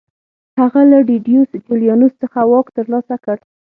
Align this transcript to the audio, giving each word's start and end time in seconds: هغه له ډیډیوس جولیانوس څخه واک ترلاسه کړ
هغه 0.59 0.81
له 0.91 0.97
ډیډیوس 1.07 1.49
جولیانوس 1.65 2.13
څخه 2.23 2.37
واک 2.51 2.67
ترلاسه 2.77 3.15
کړ 3.23 3.37